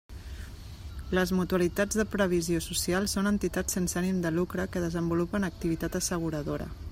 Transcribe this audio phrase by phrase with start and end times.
[1.17, 6.73] Les mutualitats de previsió social són entitats sense ànim de lucre que desenvolupen activitat asseguradora.